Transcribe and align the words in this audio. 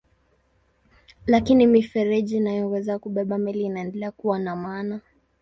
Lakini 1.25 1.67
mifereji 1.67 2.37
inayoweza 2.37 2.99
kubeba 2.99 3.37
meli 3.37 3.61
inaendelea 3.61 4.11
kuwa 4.11 4.39
na 4.39 4.55
maana. 4.55 4.99